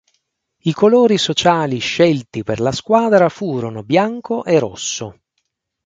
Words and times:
I 0.61 0.73
colori 0.73 1.19
sociali 1.19 1.77
scelti 1.77 2.41
per 2.41 2.59
la 2.59 2.71
squadra 2.71 3.29
furono 3.29 3.83
bianco 3.83 4.43
e 4.45 4.57
rosso. 4.57 5.19